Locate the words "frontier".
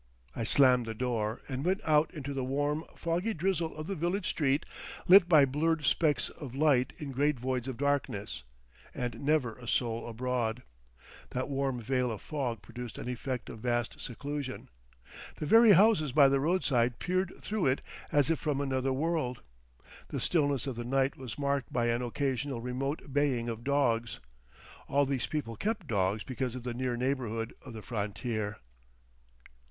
27.83-28.57